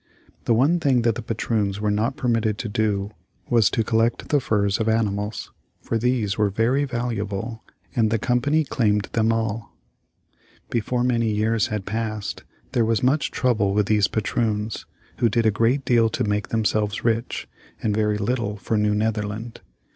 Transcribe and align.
The 0.45 0.55
one 0.55 0.79
thing 0.79 1.03
that 1.03 1.13
the 1.13 1.21
patroons 1.21 1.79
were 1.79 1.91
not 1.91 2.17
permitted 2.17 2.57
to 2.57 2.67
do 2.67 3.11
was 3.51 3.69
to 3.69 3.83
collect 3.83 4.29
the 4.29 4.39
furs 4.39 4.79
of 4.79 4.89
animals, 4.89 5.51
for 5.79 5.99
these 5.99 6.39
were 6.39 6.49
very 6.49 6.85
valuable 6.85 7.63
and 7.95 8.09
the 8.09 8.17
Company 8.17 8.63
claimed 8.63 9.03
them 9.11 9.31
all. 9.31 9.77
Before 10.71 11.03
many 11.03 11.29
years 11.29 11.67
had 11.67 11.85
passed 11.85 12.43
there 12.71 12.83
was 12.83 13.03
much 13.03 13.29
trouble 13.29 13.75
with 13.75 13.85
these 13.85 14.07
patroons, 14.07 14.87
who 15.17 15.29
did 15.29 15.45
a 15.45 15.51
great 15.51 15.85
deal 15.85 16.09
to 16.09 16.23
make 16.23 16.47
themselves 16.47 17.05
rich, 17.05 17.47
and 17.83 17.93
very 17.93 18.17
little 18.17 18.57
for 18.57 18.79
New 18.79 18.95
Netherland. 18.95 19.61